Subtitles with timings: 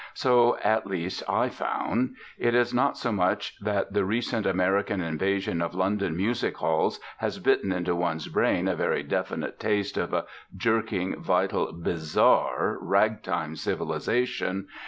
[0.15, 2.15] So, at least, I found.
[2.39, 7.37] It is not so much that the recent American invasion of London music halls has
[7.37, 10.25] bitten into one's brain a very definite taste of a
[10.57, 14.65] jerking, vital, bizarre 'rag time' civilisation.